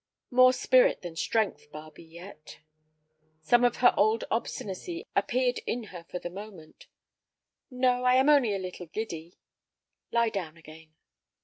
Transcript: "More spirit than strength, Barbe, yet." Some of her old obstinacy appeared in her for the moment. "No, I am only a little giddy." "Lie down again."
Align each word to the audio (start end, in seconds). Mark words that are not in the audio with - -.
"More 0.31 0.51
spirit 0.51 1.03
than 1.03 1.15
strength, 1.15 1.71
Barbe, 1.71 1.99
yet." 1.99 2.57
Some 3.39 3.63
of 3.63 3.75
her 3.85 3.93
old 3.95 4.23
obstinacy 4.31 5.05
appeared 5.15 5.59
in 5.67 5.83
her 5.93 6.05
for 6.05 6.17
the 6.17 6.31
moment. 6.31 6.87
"No, 7.69 8.03
I 8.03 8.15
am 8.15 8.27
only 8.27 8.55
a 8.55 8.57
little 8.57 8.87
giddy." 8.87 9.35
"Lie 10.11 10.29
down 10.29 10.57
again." 10.57 10.95